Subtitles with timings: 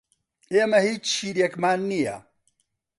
[0.53, 2.17] ئێمە هیچ شیرێکمان نییە.